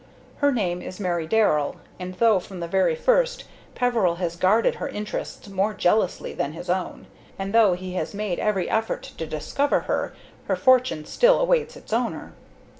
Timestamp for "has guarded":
4.15-4.73